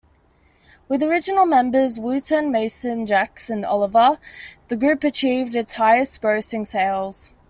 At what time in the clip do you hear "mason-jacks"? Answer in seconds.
2.51-3.51